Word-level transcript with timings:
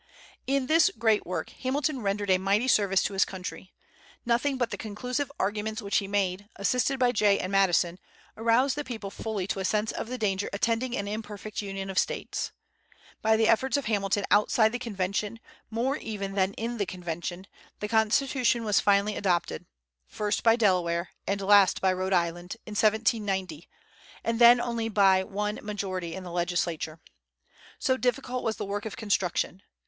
In 0.47 0.65
this 0.65 0.89
great 0.97 1.27
work 1.27 1.51
Hamilton 1.51 2.01
rendered 2.01 2.31
a 2.31 2.39
mighty 2.39 2.67
service 2.67 3.03
to 3.03 3.13
his 3.13 3.23
country. 3.23 3.71
Nothing 4.25 4.57
but 4.57 4.71
the 4.71 4.75
conclusive 4.75 5.31
arguments 5.39 5.79
which 5.79 5.97
he 5.97 6.07
made, 6.07 6.49
assisted 6.55 6.97
by 6.97 7.11
Jay 7.11 7.37
and 7.37 7.51
Madison, 7.51 7.99
aroused 8.35 8.75
the 8.75 8.83
people 8.83 9.11
fully 9.11 9.45
to 9.45 9.59
a 9.59 9.63
sense 9.63 9.91
of 9.91 10.07
the 10.07 10.17
danger 10.17 10.49
attending 10.53 10.97
an 10.97 11.07
imperfect 11.07 11.61
union 11.61 11.87
of 11.91 11.99
States. 11.99 12.51
By 13.21 13.37
the 13.37 13.47
efforts 13.47 13.77
of 13.77 13.85
Hamilton 13.85 14.25
outside 14.31 14.71
the 14.71 14.79
convention, 14.79 15.39
more 15.69 15.97
even 15.97 16.33
than 16.33 16.55
in 16.55 16.77
the 16.79 16.87
convention, 16.87 17.45
the 17.79 17.87
Constitution 17.87 18.63
was 18.63 18.79
finally 18.79 19.15
adopted, 19.15 19.67
first 20.07 20.41
by 20.41 20.55
Delaware 20.55 21.11
and 21.27 21.39
last 21.41 21.79
by 21.79 21.93
Rhode 21.93 22.11
Island, 22.11 22.57
in 22.65 22.71
1790, 22.71 23.69
and 24.23 24.39
then 24.39 24.59
only 24.59 24.89
by 24.89 25.23
one 25.23 25.59
majority 25.61 26.15
in 26.15 26.23
the 26.23 26.31
legislature. 26.31 26.99
So 27.77 27.97
difficult 27.97 28.43
was 28.43 28.55
the 28.57 28.65
work 28.65 28.87
of 28.87 28.97
construction. 28.97 29.61